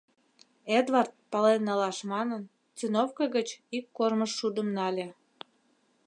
[0.79, 2.43] Эдвард, пален налаш манын,
[2.77, 5.07] циновко гыч ик кормыж шудым нале.